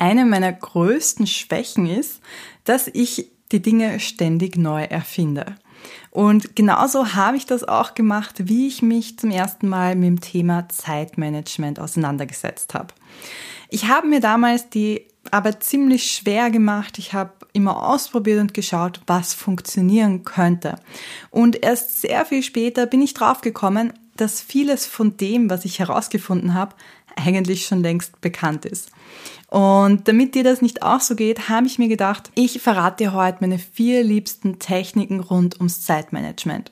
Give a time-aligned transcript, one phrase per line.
[0.00, 2.20] eine meiner größten Schwächen ist,
[2.64, 5.56] dass ich die Dinge ständig neu erfinde.
[6.10, 10.20] Und genauso habe ich das auch gemacht, wie ich mich zum ersten Mal mit dem
[10.20, 12.94] Thema Zeitmanagement auseinandergesetzt habe.
[13.68, 16.98] Ich habe mir damals die Arbeit ziemlich schwer gemacht.
[16.98, 20.76] Ich habe immer ausprobiert und geschaut, was funktionieren könnte.
[21.30, 26.54] Und erst sehr viel später bin ich draufgekommen, dass vieles von dem, was ich herausgefunden
[26.54, 26.74] habe,
[27.16, 28.90] eigentlich schon längst bekannt ist.
[29.50, 33.12] Und damit dir das nicht auch so geht, habe ich mir gedacht, ich verrate dir
[33.12, 36.70] heute meine vier liebsten Techniken rund ums Zeitmanagement.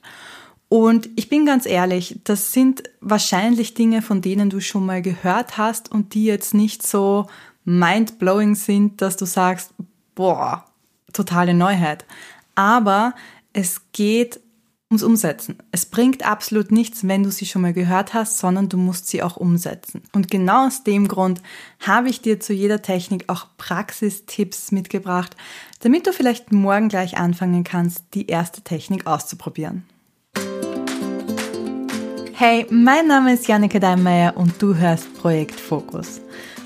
[0.68, 5.58] Und ich bin ganz ehrlich, das sind wahrscheinlich Dinge, von denen du schon mal gehört
[5.58, 7.26] hast und die jetzt nicht so
[7.64, 9.74] mind-blowing sind, dass du sagst,
[10.14, 10.64] boah,
[11.12, 12.04] totale Neuheit.
[12.54, 13.14] Aber
[13.52, 14.40] es geht
[14.90, 15.58] ums Umsetzen.
[15.70, 19.22] Es bringt absolut nichts, wenn du sie schon mal gehört hast, sondern du musst sie
[19.22, 20.02] auch umsetzen.
[20.14, 21.42] Und genau aus dem Grund
[21.80, 25.36] habe ich dir zu jeder Technik auch Praxistipps mitgebracht,
[25.80, 29.84] damit du vielleicht morgen gleich anfangen kannst, die erste Technik auszuprobieren.
[32.32, 36.22] Hey, mein Name ist Janneke Deinmeier und du hörst Projekt Fokus.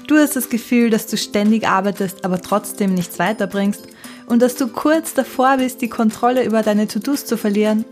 [0.07, 3.89] Du hast das Gefühl, dass du ständig arbeitest, aber trotzdem nichts weiterbringst
[4.27, 7.85] und dass du kurz davor bist, die Kontrolle über deine To-Dos zu verlieren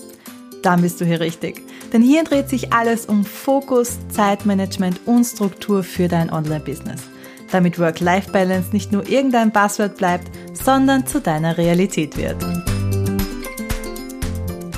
[0.62, 1.62] dann bist du hier richtig.
[1.92, 7.02] Denn hier dreht sich alles um Fokus, Zeitmanagement und Struktur für dein Online-Business.
[7.50, 12.36] Damit Work-Life-Balance nicht nur irgendein Passwort bleibt, sondern zu deiner Realität wird.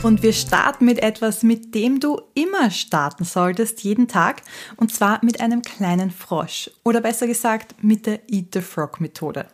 [0.03, 4.43] Und wir starten mit etwas, mit dem du immer starten solltest, jeden Tag,
[4.77, 6.71] und zwar mit einem kleinen Frosch.
[6.83, 9.47] Oder besser gesagt, mit der Eat the Frog Methode.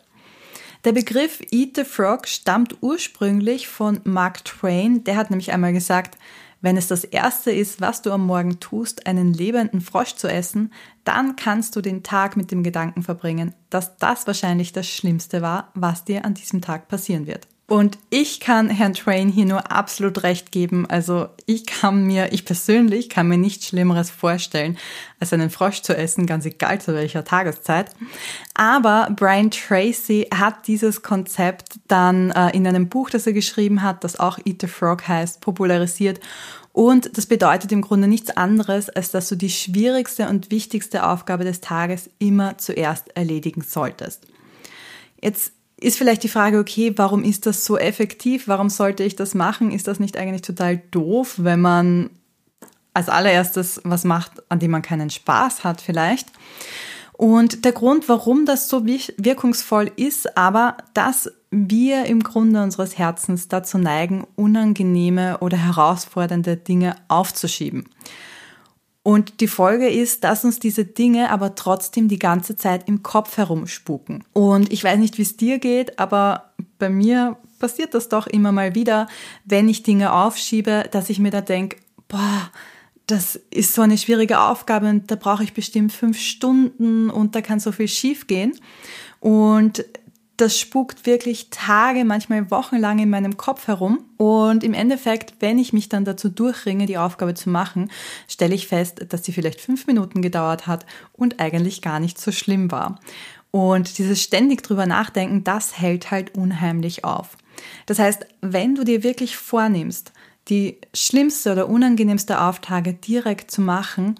[0.85, 5.03] Der Begriff Eat the Frog stammt ursprünglich von Mark Twain.
[5.03, 6.17] Der hat nämlich einmal gesagt,
[6.61, 10.71] wenn es das Erste ist, was du am Morgen tust, einen lebenden Frosch zu essen,
[11.03, 15.71] dann kannst du den Tag mit dem Gedanken verbringen, dass das wahrscheinlich das Schlimmste war,
[15.73, 17.45] was dir an diesem Tag passieren wird.
[17.69, 20.87] Und ich kann Herrn Train hier nur absolut recht geben.
[20.89, 24.75] Also ich kann mir, ich persönlich kann mir nichts Schlimmeres vorstellen,
[25.19, 27.91] als einen Frosch zu essen, ganz egal zu welcher Tageszeit.
[28.55, 34.03] Aber Brian Tracy hat dieses Konzept dann äh, in einem Buch, das er geschrieben hat,
[34.03, 36.19] das auch Eat the Frog heißt, popularisiert.
[36.73, 41.43] Und das bedeutet im Grunde nichts anderes, als dass du die schwierigste und wichtigste Aufgabe
[41.43, 44.25] des Tages immer zuerst erledigen solltest.
[45.21, 48.47] Jetzt ist vielleicht die Frage, okay, warum ist das so effektiv?
[48.47, 49.71] Warum sollte ich das machen?
[49.71, 52.09] Ist das nicht eigentlich total doof, wenn man
[52.93, 56.27] als allererstes was macht, an dem man keinen Spaß hat vielleicht?
[57.13, 63.47] Und der Grund, warum das so wirkungsvoll ist, aber dass wir im Grunde unseres Herzens
[63.47, 67.89] dazu neigen, unangenehme oder herausfordernde Dinge aufzuschieben.
[69.09, 73.37] Und die Folge ist, dass uns diese Dinge aber trotzdem die ganze Zeit im Kopf
[73.37, 74.23] herumspuken.
[74.33, 78.51] Und ich weiß nicht, wie es dir geht, aber bei mir passiert das doch immer
[78.51, 79.07] mal wieder,
[79.45, 81.77] wenn ich Dinge aufschiebe, dass ich mir da denke,
[82.07, 82.51] boah,
[83.07, 87.41] das ist so eine schwierige Aufgabe und da brauche ich bestimmt fünf Stunden und da
[87.41, 88.59] kann so viel schief gehen.
[89.21, 89.85] Und
[90.41, 94.05] das spukt wirklich Tage, manchmal wochenlang in meinem Kopf herum.
[94.17, 97.91] Und im Endeffekt, wenn ich mich dann dazu durchringe, die Aufgabe zu machen,
[98.27, 102.31] stelle ich fest, dass sie vielleicht fünf Minuten gedauert hat und eigentlich gar nicht so
[102.31, 102.99] schlimm war.
[103.51, 107.37] Und dieses ständig drüber nachdenken, das hält halt unheimlich auf.
[107.85, 110.13] Das heißt, wenn du dir wirklich vornimmst,
[110.47, 114.15] die schlimmste oder unangenehmste Auftage direkt zu machen,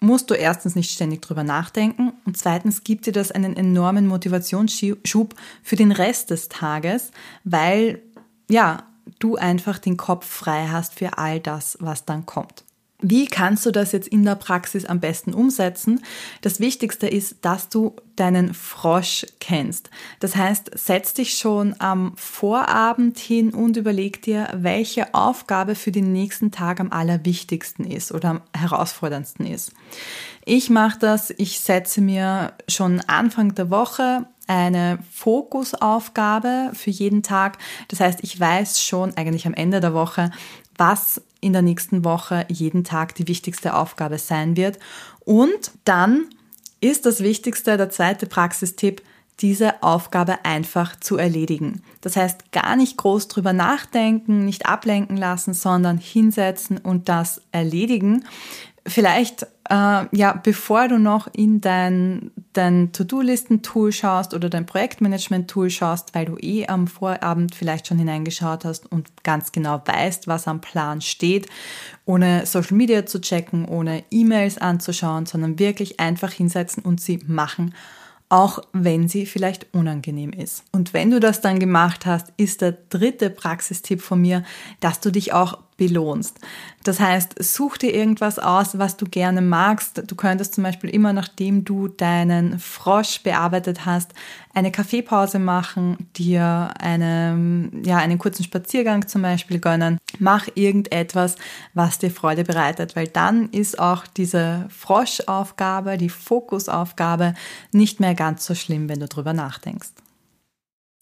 [0.00, 5.34] musst du erstens nicht ständig drüber nachdenken und zweitens gibt dir das einen enormen Motivationsschub
[5.62, 7.10] für den Rest des Tages,
[7.44, 8.02] weil
[8.48, 8.84] ja,
[9.18, 12.65] du einfach den Kopf frei hast für all das, was dann kommt.
[13.00, 16.02] Wie kannst du das jetzt in der Praxis am besten umsetzen?
[16.40, 19.90] Das Wichtigste ist, dass du deinen Frosch kennst.
[20.18, 26.12] Das heißt, setz dich schon am Vorabend hin und überleg dir, welche Aufgabe für den
[26.12, 29.72] nächsten Tag am allerwichtigsten ist oder am herausforderndsten ist.
[30.46, 37.58] Ich mache das, ich setze mir schon Anfang der Woche eine Fokusaufgabe für jeden Tag.
[37.88, 40.30] Das heißt, ich weiß schon eigentlich am Ende der Woche,
[40.78, 44.78] was in der nächsten Woche jeden Tag die wichtigste Aufgabe sein wird.
[45.20, 46.26] Und dann
[46.80, 49.02] ist das Wichtigste, der zweite Praxistipp,
[49.40, 51.82] diese Aufgabe einfach zu erledigen.
[52.00, 58.24] Das heißt, gar nicht groß drüber nachdenken, nicht ablenken lassen, sondern hinsetzen und das erledigen
[58.86, 66.14] vielleicht, äh, ja, bevor du noch in dein, dein To-Do-Listen-Tool schaust oder dein Projektmanagement-Tool schaust,
[66.14, 70.60] weil du eh am Vorabend vielleicht schon hineingeschaut hast und ganz genau weißt, was am
[70.60, 71.46] Plan steht,
[72.04, 77.74] ohne Social Media zu checken, ohne E-Mails anzuschauen, sondern wirklich einfach hinsetzen und sie machen
[78.28, 80.64] auch wenn sie vielleicht unangenehm ist.
[80.72, 84.42] Und wenn du das dann gemacht hast, ist der dritte Praxistipp von mir,
[84.80, 86.38] dass du dich auch belohnst.
[86.84, 90.02] Das heißt, such dir irgendwas aus, was du gerne magst.
[90.10, 94.12] Du könntest zum Beispiel immer, nachdem du deinen Frosch bearbeitet hast,
[94.54, 99.98] eine Kaffeepause machen, dir eine, ja, einen kurzen Spaziergang zum Beispiel gönnen.
[100.18, 101.36] Mach irgendetwas,
[101.74, 107.34] was dir Freude bereitet, weil dann ist auch diese Froschaufgabe, die Fokusaufgabe
[107.72, 109.90] nicht mehr ganz so schlimm, wenn du drüber nachdenkst.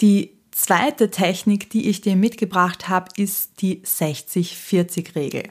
[0.00, 5.50] Die zweite Technik, die ich dir mitgebracht habe, ist die 60-40-Regel.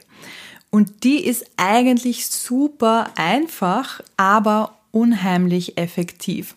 [0.69, 6.55] Und die ist eigentlich super einfach, aber unheimlich effektiv.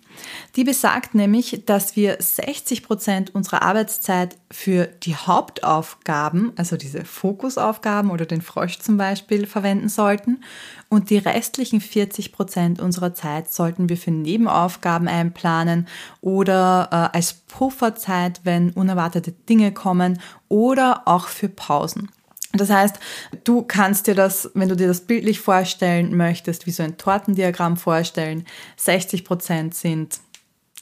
[0.56, 8.10] Die besagt nämlich, dass wir 60 Prozent unserer Arbeitszeit für die Hauptaufgaben, also diese Fokusaufgaben
[8.10, 10.42] oder den Frosch zum Beispiel, verwenden sollten
[10.90, 15.88] und die restlichen 40 Prozent unserer Zeit sollten wir für Nebenaufgaben einplanen
[16.20, 22.10] oder äh, als Pufferzeit, wenn unerwartete Dinge kommen oder auch für Pausen.
[22.56, 22.96] Das heißt,
[23.44, 27.76] du kannst dir das, wenn du dir das bildlich vorstellen möchtest, wie so ein Tortendiagramm
[27.76, 28.44] vorstellen.
[28.76, 30.20] 60 Prozent sind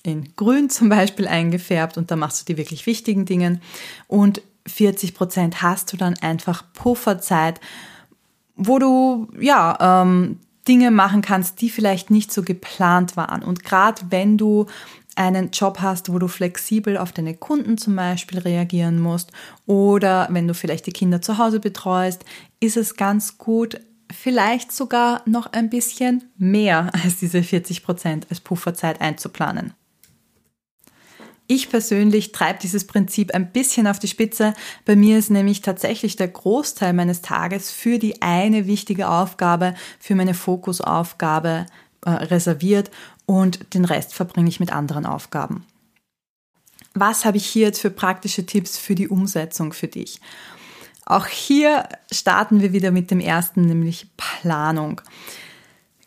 [0.03, 3.61] in grün zum Beispiel eingefärbt und da machst du die wirklich wichtigen Dinge.
[4.07, 7.61] Und 40 Prozent hast du dann einfach Pufferzeit,
[8.57, 13.43] wo du ja ähm, Dinge machen kannst, die vielleicht nicht so geplant waren.
[13.43, 14.67] Und gerade wenn du
[15.17, 19.33] einen Job hast, wo du flexibel auf deine Kunden zum Beispiel reagieren musst
[19.67, 22.25] oder wenn du vielleicht die Kinder zu Hause betreust,
[22.61, 23.81] ist es ganz gut,
[24.13, 29.75] vielleicht sogar noch ein bisschen mehr als diese 40 Prozent als Pufferzeit einzuplanen.
[31.47, 34.55] Ich persönlich treibe dieses Prinzip ein bisschen auf die Spitze.
[34.87, 40.15] Bei mir ist nämlich tatsächlich der Großteil meines Tages für die eine wichtige Aufgabe, für
[40.15, 41.67] meine Fokusaufgabe
[42.07, 42.91] äh, reserviert
[43.27, 45.65] und den Rest verbringe ich mit anderen Aufgaben.
[46.95, 50.21] Was habe ich hier jetzt für praktische Tipps für die Umsetzung für dich?
[51.07, 55.01] Auch hier starten wir wieder mit dem ersten, nämlich Planung.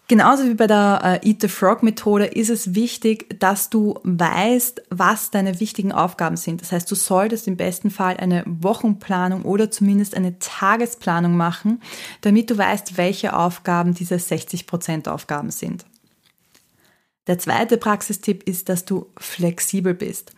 [0.09, 4.83] Genauso wie bei der äh, Eat the Frog Methode ist es wichtig, dass du weißt,
[4.89, 6.61] was deine wichtigen Aufgaben sind.
[6.61, 11.81] Das heißt, du solltest im besten Fall eine Wochenplanung oder zumindest eine Tagesplanung machen,
[12.21, 15.85] damit du weißt, welche Aufgaben diese 60% Aufgaben sind.
[17.27, 20.31] Der zweite Praxistipp ist, dass du flexibel bist.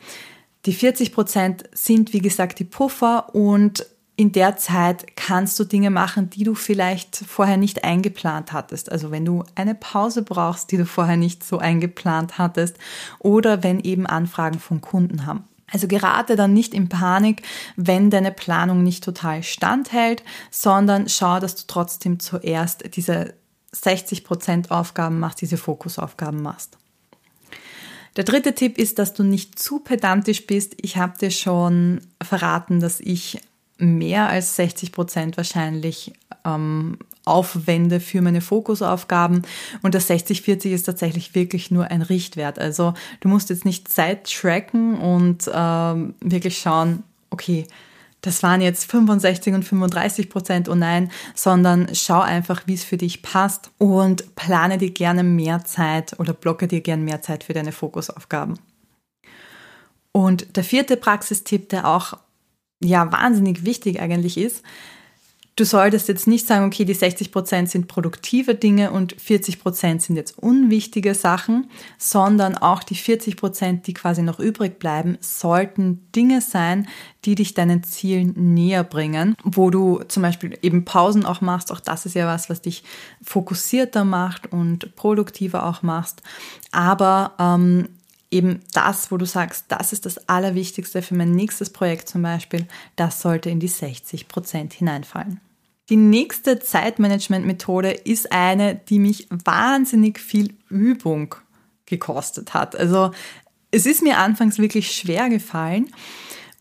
[0.66, 3.86] Die 40 Prozent sind, wie gesagt, die Puffer und
[4.20, 8.92] in der Zeit kannst du Dinge machen, die du vielleicht vorher nicht eingeplant hattest.
[8.92, 12.78] Also wenn du eine Pause brauchst, die du vorher nicht so eingeplant hattest
[13.20, 15.46] oder wenn eben Anfragen von Kunden haben.
[15.72, 17.44] Also gerate dann nicht in Panik,
[17.78, 23.36] wenn deine Planung nicht total standhält, sondern schau, dass du trotzdem zuerst diese
[23.72, 26.78] 60 Prozent Aufgaben machst, diese Fokusaufgaben machst.
[28.16, 30.76] Der dritte Tipp ist, dass du nicht zu pedantisch bist.
[30.82, 33.40] Ich habe dir schon verraten, dass ich
[33.78, 36.14] mehr als 60 Prozent wahrscheinlich
[36.44, 39.44] ähm, aufwende für meine Fokusaufgaben.
[39.84, 42.60] Und das 60-40 ist tatsächlich wirklich nur ein Richtwert.
[42.60, 47.68] Also du musst jetzt nicht Zeit tracken und ähm, wirklich schauen, okay,
[48.22, 52.98] das waren jetzt 65 und 35 Prozent, oh nein, sondern schau einfach, wie es für
[52.98, 57.54] dich passt und plane dir gerne mehr Zeit oder blocke dir gerne mehr Zeit für
[57.54, 58.60] deine Fokusaufgaben.
[60.12, 62.14] Und der vierte Praxistipp, der auch
[62.84, 64.64] ja wahnsinnig wichtig eigentlich ist,
[65.60, 70.02] Du solltest jetzt nicht sagen, okay, die 60 Prozent sind produktive Dinge und 40 Prozent
[70.02, 76.10] sind jetzt unwichtige Sachen, sondern auch die 40 Prozent, die quasi noch übrig bleiben, sollten
[76.16, 76.88] Dinge sein,
[77.26, 81.74] die dich deinen Zielen näher bringen, wo du zum Beispiel eben Pausen auch machst.
[81.74, 82.86] Auch das ist ja was, was dich
[83.22, 86.22] fokussierter macht und produktiver auch machst.
[86.72, 87.90] Aber ähm,
[88.32, 92.66] eben das, wo du sagst, das ist das Allerwichtigste für mein nächstes Projekt zum Beispiel,
[92.96, 95.42] das sollte in die 60 Prozent hineinfallen.
[95.90, 101.36] Die nächste Zeitmanagement-Methode ist eine, die mich wahnsinnig viel Übung
[101.88, 102.76] gekostet hat.
[102.76, 103.12] Also
[103.72, 105.92] es ist mir anfangs wirklich schwer gefallen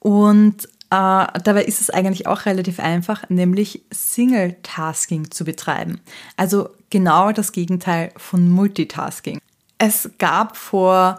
[0.00, 6.00] und äh, dabei ist es eigentlich auch relativ einfach, nämlich Single-Tasking zu betreiben.
[6.38, 9.40] Also genau das Gegenteil von Multitasking.
[9.76, 11.18] Es gab vor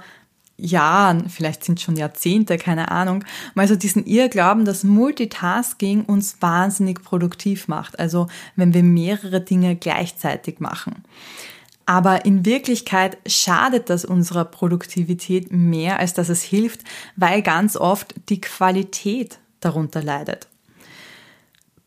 [0.62, 3.24] Jahren, vielleicht sind schon Jahrzehnte, keine Ahnung,
[3.54, 8.00] mal so diesen Irrglauben, dass Multitasking uns wahnsinnig produktiv macht.
[8.00, 11.04] Also wenn wir mehrere Dinge gleichzeitig machen.
[11.86, 16.82] Aber in Wirklichkeit schadet das unserer Produktivität mehr, als dass es hilft,
[17.16, 20.48] weil ganz oft die Qualität darunter leidet.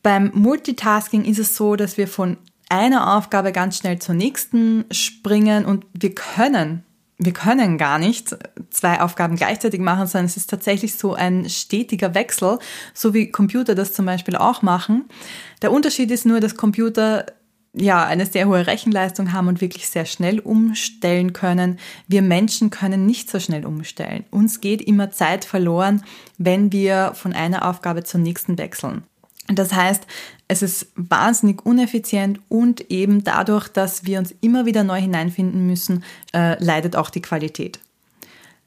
[0.03, 2.37] Beim Multitasking ist es so, dass wir von
[2.69, 6.85] einer Aufgabe ganz schnell zur nächsten springen und wir können
[7.25, 8.37] wir können gar nicht
[8.71, 12.59] zwei Aufgaben gleichzeitig machen, sondern es ist tatsächlich so ein stetiger Wechsel,
[12.95, 15.05] so wie Computer das zum Beispiel auch machen.
[15.61, 17.27] Der Unterschied ist nur, dass Computer
[17.75, 21.79] ja eine sehr hohe Rechenleistung haben und wirklich sehr schnell umstellen können.
[22.07, 24.25] Wir Menschen können nicht so schnell umstellen.
[24.31, 26.05] Uns geht immer Zeit verloren,
[26.39, 29.05] wenn wir von einer Aufgabe zur nächsten wechseln.
[29.49, 30.07] Das heißt,
[30.49, 36.05] es ist wahnsinnig uneffizient und eben dadurch, dass wir uns immer wieder neu hineinfinden müssen,
[36.33, 37.81] äh, leidet auch die Qualität.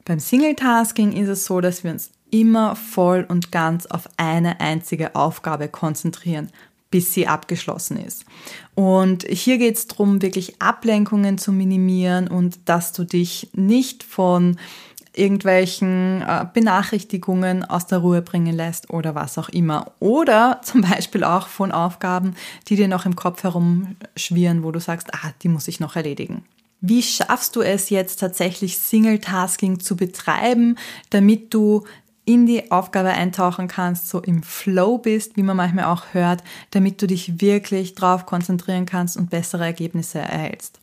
[0.04, 5.14] Beim Single-Tasking ist es so, dass wir uns immer voll und ganz auf eine einzige
[5.14, 6.50] Aufgabe konzentrieren,
[6.90, 8.24] bis sie abgeschlossen ist.
[8.74, 14.58] Und hier geht es darum, wirklich Ablenkungen zu minimieren und dass du dich nicht von
[15.16, 19.92] irgendwelchen äh, Benachrichtigungen aus der Ruhe bringen lässt oder was auch immer.
[19.98, 22.34] Oder zum Beispiel auch von Aufgaben,
[22.68, 26.44] die dir noch im Kopf herumschwirren, wo du sagst, ah, die muss ich noch erledigen.
[26.80, 30.76] Wie schaffst du es jetzt tatsächlich Single-Tasking zu betreiben,
[31.10, 31.84] damit du
[32.26, 36.42] in die Aufgabe eintauchen kannst, so im Flow bist, wie man manchmal auch hört,
[36.72, 40.80] damit du dich wirklich drauf konzentrieren kannst und bessere Ergebnisse erhältst.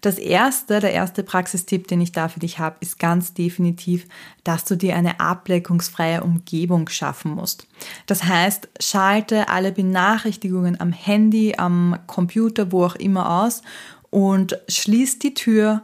[0.00, 4.06] Das erste, der erste Praxistipp, den ich da für dich habe, ist ganz definitiv,
[4.44, 7.66] dass du dir eine ableckungsfreie Umgebung schaffen musst.
[8.06, 13.62] Das heißt, schalte alle Benachrichtigungen am Handy, am Computer, wo auch immer aus
[14.10, 15.82] und schließ die Tür,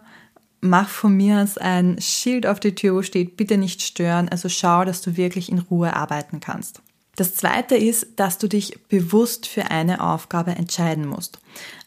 [0.60, 4.28] mach von mir aus ein Schild auf die Tür, wo steht, bitte nicht stören.
[4.28, 6.82] Also schau, dass du wirklich in Ruhe arbeiten kannst.
[7.16, 11.38] Das zweite ist, dass du dich bewusst für eine Aufgabe entscheiden musst.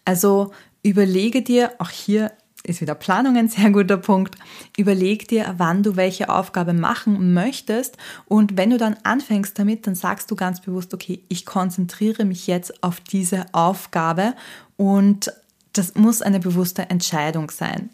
[0.06, 0.52] Also
[0.84, 2.32] überlege dir, auch hier
[2.66, 4.36] ist wieder Planung ein sehr guter Punkt.
[4.78, 7.98] Überleg dir, wann du welche Aufgabe machen möchtest.
[8.26, 12.48] Und wenn du dann anfängst damit, dann sagst du ganz bewusst, okay, ich konzentriere mich
[12.48, 14.34] jetzt auf diese Aufgabe
[14.78, 15.32] und
[15.74, 17.90] das muss eine bewusste Entscheidung sein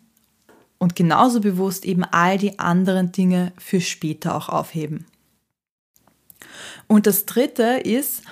[0.78, 5.06] und genauso bewusst eben all die anderen Dinge für später auch aufheben.
[6.88, 8.24] Und das Dritte ist,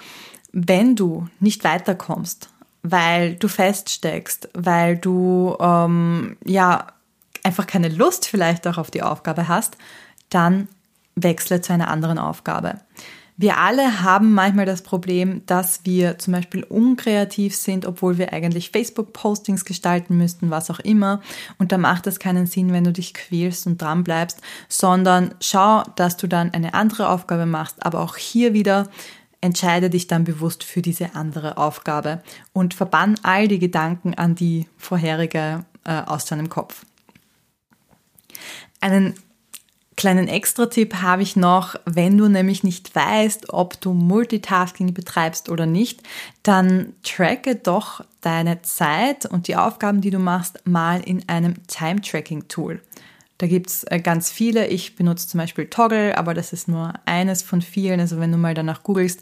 [0.51, 2.49] wenn du nicht weiterkommst,
[2.91, 6.87] weil du feststeckst, weil du ähm, ja
[7.43, 9.77] einfach keine Lust vielleicht auch auf die Aufgabe hast,
[10.29, 10.67] dann
[11.15, 12.75] wechsle zu einer anderen Aufgabe.
[13.39, 18.71] Wir alle haben manchmal das Problem, dass wir zum Beispiel unkreativ sind, obwohl wir eigentlich
[18.71, 21.21] Facebook-Postings gestalten müssten, was auch immer.
[21.59, 25.83] Und da macht es keinen Sinn, wenn du dich quälst und dran bleibst, sondern schau,
[25.95, 27.85] dass du dann eine andere Aufgabe machst.
[27.85, 28.89] Aber auch hier wieder
[29.41, 32.21] entscheide dich dann bewusst für diese andere Aufgabe
[32.53, 36.85] und verbann all die Gedanken an die vorherige äh, aus deinem Kopf.
[38.81, 39.15] Einen
[39.97, 45.65] Kleinen Extra-Tipp habe ich noch, wenn du nämlich nicht weißt, ob du Multitasking betreibst oder
[45.65, 46.03] nicht,
[46.43, 52.79] dann tracke doch deine Zeit und die Aufgaben, die du machst, mal in einem Time-Tracking-Tool.
[53.37, 54.67] Da gibt's äh, ganz viele.
[54.67, 57.99] Ich benutze zum Beispiel Toggle, aber das ist nur eines von vielen.
[57.99, 59.21] Also wenn du mal danach googelst,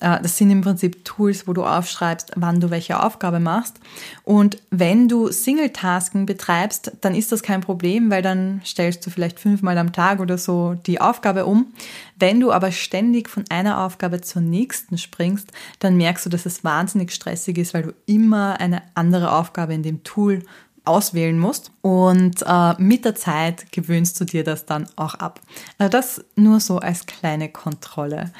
[0.00, 3.80] äh, das sind im Prinzip Tools, wo du aufschreibst, wann du welche Aufgabe machst.
[4.22, 9.40] Und wenn du Single-Tasking betreibst, dann ist das kein Problem, weil dann stellst du vielleicht
[9.40, 11.72] fünfmal am Tag oder so die Aufgabe um.
[12.18, 16.64] Wenn du aber ständig von einer Aufgabe zur nächsten springst, dann merkst du, dass es
[16.64, 20.42] wahnsinnig stressig ist, weil du immer eine andere Aufgabe in dem Tool
[20.84, 21.70] auswählen musst.
[21.80, 25.40] Und äh, mit der Zeit gewöhnst du dir das dann auch ab.
[25.78, 28.32] Also das nur so als kleine Kontrolle.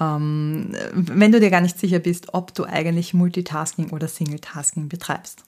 [0.00, 5.44] Ähm, wenn du dir gar nicht sicher bist, ob du eigentlich Multitasking oder Singletasking betreibst.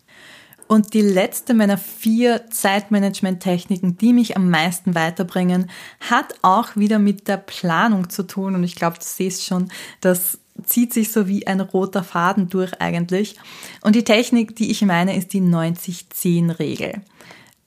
[0.68, 7.28] Und die letzte meiner vier Zeitmanagement-Techniken, die mich am meisten weiterbringen, hat auch wieder mit
[7.28, 8.54] der Planung zu tun.
[8.54, 12.80] Und ich glaube, du siehst schon, dass zieht sich so wie ein roter Faden durch
[12.80, 13.36] eigentlich.
[13.82, 17.00] Und die Technik, die ich meine, ist die 90-10-Regel.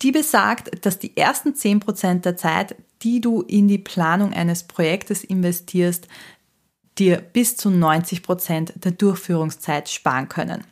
[0.01, 5.23] Die besagt, dass die ersten 10% der Zeit, die du in die Planung eines Projektes
[5.23, 6.07] investierst,
[6.97, 10.63] dir bis zu 90% der Durchführungszeit sparen können.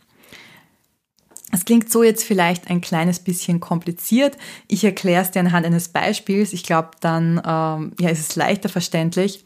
[1.51, 4.37] Es klingt so jetzt vielleicht ein kleines bisschen kompliziert.
[4.67, 6.51] Ich erkläre es dir anhand eines Beispiels.
[6.51, 9.43] Ich glaube, dann ähm, ja, ist es leichter verständlich.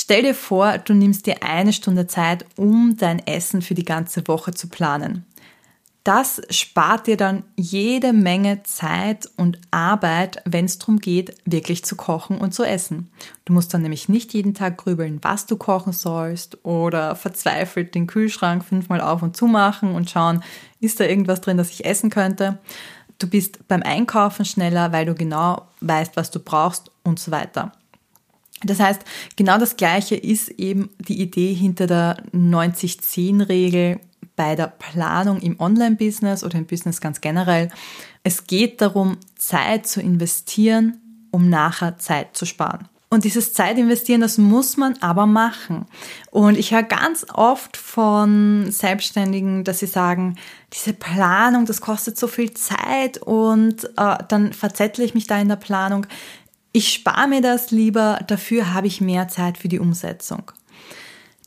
[0.00, 4.28] Stell dir vor, du nimmst dir eine Stunde Zeit, um dein Essen für die ganze
[4.28, 5.26] Woche zu planen.
[6.04, 11.96] Das spart dir dann jede Menge Zeit und Arbeit, wenn es darum geht, wirklich zu
[11.96, 13.10] kochen und zu essen.
[13.44, 18.06] Du musst dann nämlich nicht jeden Tag grübeln, was du kochen sollst oder verzweifelt den
[18.06, 20.44] Kühlschrank fünfmal auf und zu machen und schauen,
[20.78, 22.60] ist da irgendwas drin, das ich essen könnte.
[23.18, 27.72] Du bist beim Einkaufen schneller, weil du genau weißt, was du brauchst und so weiter.
[28.64, 29.02] Das heißt,
[29.36, 34.00] genau das Gleiche ist eben die Idee hinter der 90-10-Regel
[34.36, 37.70] bei der Planung im Online-Business oder im Business ganz generell.
[38.22, 41.00] Es geht darum, Zeit zu investieren,
[41.30, 42.88] um nachher Zeit zu sparen.
[43.10, 45.86] Und dieses Zeit investieren, das muss man aber machen.
[46.30, 50.36] Und ich höre ganz oft von Selbstständigen, dass sie sagen,
[50.74, 55.48] diese Planung, das kostet so viel Zeit und äh, dann verzettle ich mich da in
[55.48, 56.06] der Planung.
[56.78, 60.52] Ich spare mir das lieber, dafür habe ich mehr Zeit für die Umsetzung.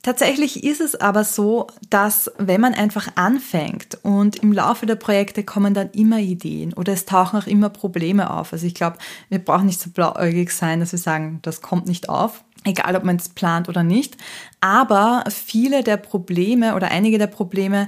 [0.02, 5.46] Tatsächlich ist es aber so, dass wenn man einfach anfängt und im Laufe der Projekte
[5.46, 8.52] kommen dann immer Ideen oder es tauchen auch immer Probleme auf.
[8.52, 8.98] Also ich glaube,
[9.30, 13.06] wir brauchen nicht so blauäugig sein, dass wir sagen, das kommt nicht auf, egal ob
[13.06, 14.18] man es plant oder nicht.
[14.60, 17.88] Aber viele der Probleme oder einige der Probleme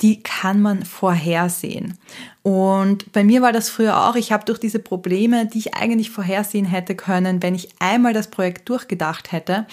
[0.00, 1.98] die kann man vorhersehen.
[2.42, 6.10] Und bei mir war das früher auch, ich habe durch diese Probleme, die ich eigentlich
[6.10, 9.66] vorhersehen hätte können, wenn ich einmal das Projekt durchgedacht hätte,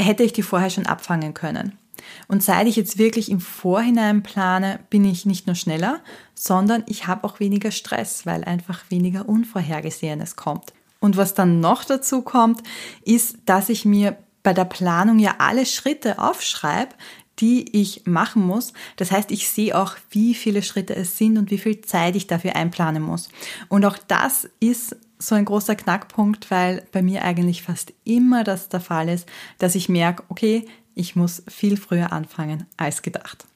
[0.00, 1.78] hätte ich die vorher schon abfangen können.
[2.26, 6.00] Und seit ich jetzt wirklich im Vorhinein plane, bin ich nicht nur schneller,
[6.34, 10.72] sondern ich habe auch weniger Stress, weil einfach weniger Unvorhergesehenes kommt.
[11.00, 12.62] Und was dann noch dazu kommt,
[13.04, 16.94] ist, dass ich mir bei der Planung ja alle Schritte aufschreibe,
[17.40, 18.72] die ich machen muss.
[18.96, 22.26] Das heißt, ich sehe auch, wie viele Schritte es sind und wie viel Zeit ich
[22.26, 23.28] dafür einplanen muss.
[23.68, 28.68] Und auch das ist so ein großer Knackpunkt, weil bei mir eigentlich fast immer das
[28.68, 29.28] der Fall ist,
[29.58, 33.46] dass ich merke, okay, ich muss viel früher anfangen als gedacht.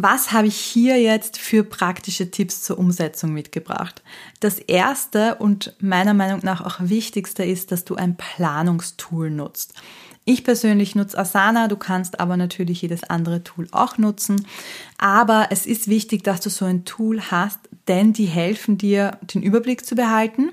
[0.00, 4.04] Was habe ich hier jetzt für praktische Tipps zur Umsetzung mitgebracht?
[4.38, 9.74] Das erste und meiner Meinung nach auch wichtigste ist, dass du ein Planungstool nutzt.
[10.28, 14.46] Ich persönlich nutze Asana, du kannst aber natürlich jedes andere Tool auch nutzen.
[14.98, 17.58] Aber es ist wichtig, dass du so ein Tool hast,
[17.88, 20.52] denn die helfen dir, den Überblick zu behalten.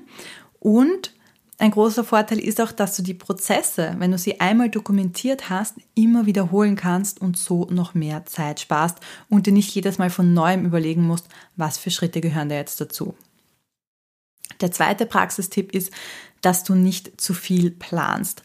[0.60, 1.12] Und
[1.58, 5.74] ein großer Vorteil ist auch, dass du die Prozesse, wenn du sie einmal dokumentiert hast,
[5.94, 8.96] immer wiederholen kannst und so noch mehr Zeit sparst
[9.28, 12.80] und dir nicht jedes Mal von neuem überlegen musst, was für Schritte gehören da jetzt
[12.80, 13.14] dazu.
[14.62, 15.92] Der zweite Praxistipp ist,
[16.40, 18.42] dass du nicht zu viel planst.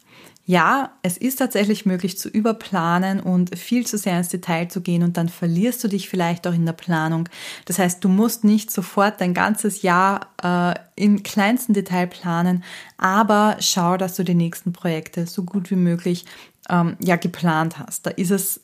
[0.51, 5.01] Ja, es ist tatsächlich möglich zu überplanen und viel zu sehr ins Detail zu gehen
[5.01, 7.29] und dann verlierst du dich vielleicht auch in der Planung.
[7.64, 12.66] Das heißt, du musst nicht sofort dein ganzes Jahr äh, im kleinsten Detail planen,
[12.98, 16.25] aber schau, dass du die nächsten Projekte so gut wie möglich
[16.70, 18.05] ähm, ja geplant hast.
[18.05, 18.59] Da ist es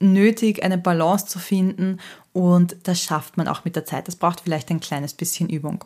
[0.00, 2.00] nötig, eine Balance zu finden
[2.32, 4.08] und das schafft man auch mit der Zeit.
[4.08, 5.84] Das braucht vielleicht ein kleines bisschen Übung.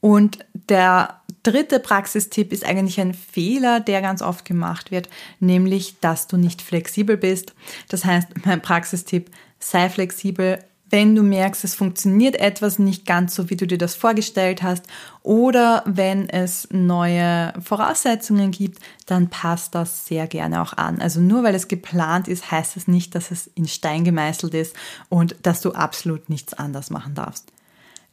[0.00, 5.08] Und der dritte Praxistipp ist eigentlich ein Fehler, der ganz oft gemacht wird,
[5.38, 7.54] nämlich, dass du nicht flexibel bist.
[7.88, 10.58] Das heißt, mein Praxistipp, sei flexibel,
[10.92, 14.86] wenn du merkst, es funktioniert etwas nicht ganz so, wie du dir das vorgestellt hast,
[15.22, 21.00] oder wenn es neue Voraussetzungen gibt, dann passt das sehr gerne auch an.
[21.00, 24.74] Also nur weil es geplant ist, heißt es nicht, dass es in Stein gemeißelt ist
[25.08, 27.52] und dass du absolut nichts anders machen darfst.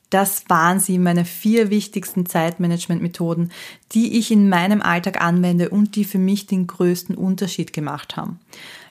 [0.09, 3.51] Das waren sie, meine vier wichtigsten Zeitmanagement-Methoden,
[3.91, 8.39] die ich in meinem Alltag anwende und die für mich den größten Unterschied gemacht haben.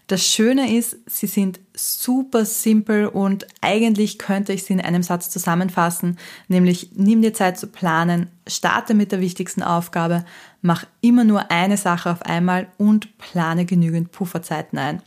[0.08, 5.30] Das Schöne ist, sie sind super simpel und eigentlich könnte ich sie in einem Satz
[5.30, 10.24] zusammenfassen, nämlich nimm dir Zeit zu planen, starte mit der wichtigsten Aufgabe,
[10.62, 15.02] mach immer nur eine Sache auf einmal und plane genügend Pufferzeiten ein.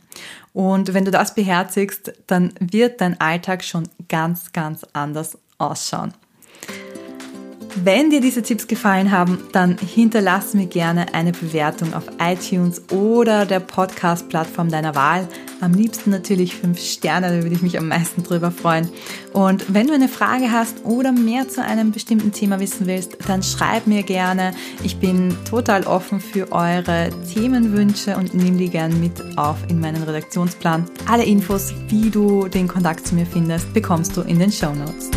[0.52, 6.14] Und wenn du das beherzigst, dann wird dein Alltag schon ganz, ganz anders ausschauen.
[7.76, 13.46] Wenn dir diese Tipps gefallen haben, dann hinterlass mir gerne eine Bewertung auf iTunes oder
[13.46, 15.28] der Podcast-Plattform deiner Wahl.
[15.60, 18.88] Am liebsten natürlich fünf Sterne, da würde ich mich am meisten drüber freuen.
[19.32, 23.42] Und wenn du eine Frage hast oder mehr zu einem bestimmten Thema wissen willst, dann
[23.42, 24.52] schreib mir gerne.
[24.82, 30.02] Ich bin total offen für eure Themenwünsche und nehme die gerne mit auf in meinen
[30.02, 30.86] Redaktionsplan.
[31.08, 35.10] Alle Infos, wie du den Kontakt zu mir findest, bekommst du in den Show Notes.